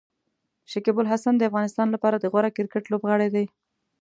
شکيب 0.71 0.97
الحسن 1.03 1.33
د 1.37 1.43
افغانستان 1.49 1.87
لپاره 1.91 2.17
د 2.19 2.25
غوره 2.31 2.49
کرکټ 2.57 2.83
لوبغاړی 2.91 3.29
دی. 3.35 3.45